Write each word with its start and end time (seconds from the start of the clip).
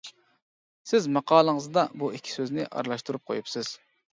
سىز 0.91 1.09
ماقالىڭىزدا 1.17 1.83
بۇ 1.99 2.09
ئىككى 2.15 2.35
سۆزنى 2.39 2.67
ئارىلاشتۇرۇپ 2.71 3.31
قويۇپسىز. 3.31 3.75